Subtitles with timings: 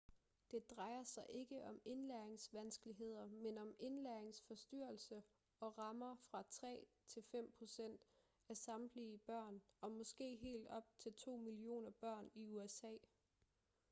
[0.51, 5.21] det drejer sig ikke om indlæringsvanskeligheder men om indlæringsforstyrrelser
[5.59, 8.01] og rammer fra 3 til 5 procent
[8.49, 12.91] af samtlige børn og måske helt op til 2 millioner børn i usa